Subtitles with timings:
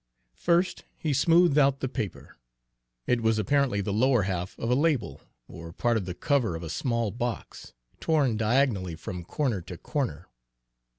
[0.33, 2.35] First he smoothed out the paper.
[3.05, 6.63] It was apparently the lower half of a label, or part of the cover of
[6.63, 10.27] a small box, torn diagonally from corner to corner.